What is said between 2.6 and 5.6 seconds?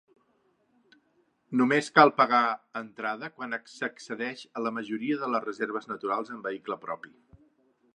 entrada quan s'accedeix a la majoria de les